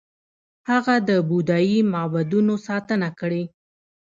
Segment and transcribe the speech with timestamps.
[0.69, 3.43] هغه د بودايي معبدونو ستاینه کړې